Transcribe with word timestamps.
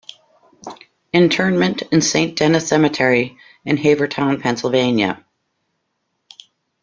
Interment 1.13 1.83
in 1.91 2.01
Saint 2.01 2.35
Denis 2.35 2.67
Cemetery 2.69 3.37
in 3.65 3.77
Havertown, 3.77 4.41
Pennsylvania. 4.41 5.23